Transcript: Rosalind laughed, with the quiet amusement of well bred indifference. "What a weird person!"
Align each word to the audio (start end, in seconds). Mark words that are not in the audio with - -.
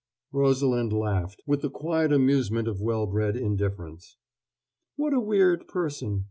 Rosalind 0.31 0.91
laughed, 0.93 1.43
with 1.45 1.61
the 1.61 1.69
quiet 1.69 2.11
amusement 2.11 2.67
of 2.67 2.81
well 2.81 3.05
bred 3.05 3.35
indifference. 3.37 4.17
"What 4.95 5.13
a 5.13 5.19
weird 5.19 5.67
person!" 5.67 6.19